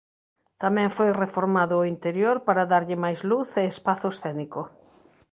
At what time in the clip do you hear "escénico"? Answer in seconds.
4.13-4.61